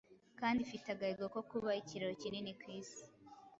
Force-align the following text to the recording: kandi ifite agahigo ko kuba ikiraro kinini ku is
kandi 0.39 0.59
ifite 0.65 0.87
agahigo 0.91 1.25
ko 1.33 1.39
kuba 1.49 1.69
ikiraro 1.81 2.13
kinini 2.21 2.51
ku 2.59 2.65
is 2.79 2.89